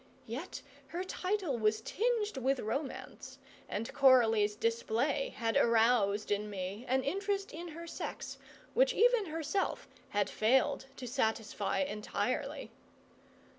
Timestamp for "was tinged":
1.59-2.37